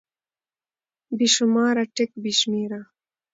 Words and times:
بې 1.17 1.27
شماره 1.35 1.83
√ 1.95 1.97
بې 2.21 2.31
شمېره 2.39 2.81